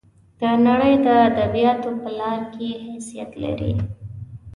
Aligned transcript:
د 0.41 0.43
نړۍ 0.67 0.93
د 1.05 1.07
ادبیاتو 1.29 1.89
په 2.01 2.09
لار 2.19 2.39
کې 2.53 2.69
حیثیت 2.85 3.31
لري. 3.43 3.71